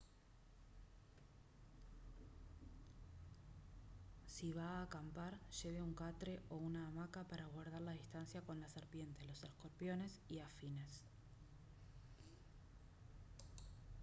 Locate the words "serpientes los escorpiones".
8.71-10.19